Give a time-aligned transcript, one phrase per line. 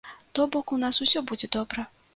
[0.37, 1.89] То бок, у нас усё будзе добра.